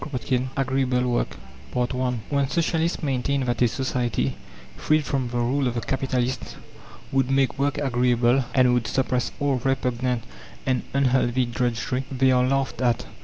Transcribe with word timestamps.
CHAPTER 0.03 0.33
X 0.35 0.43
AGREEABLE 0.57 1.03
WORK 1.03 1.37
I 1.75 2.17
When 2.31 2.47
Socialists 2.49 3.03
maintain 3.03 3.45
that 3.45 3.61
a 3.61 3.67
society, 3.67 4.35
freed 4.75 5.05
from 5.05 5.27
the 5.29 5.37
rule 5.37 5.67
of 5.67 5.75
the 5.75 5.81
capitalists, 5.81 6.55
would 7.11 7.29
make 7.29 7.59
work 7.59 7.77
agreeable, 7.77 8.45
and 8.55 8.73
would 8.73 8.87
suppress 8.87 9.31
all 9.39 9.57
repugnant 9.63 10.23
and 10.65 10.81
unhealthy 10.95 11.45
drudgery, 11.45 12.05
they 12.11 12.31
are 12.31 12.47
laughed 12.47 12.81
at. 12.81 13.05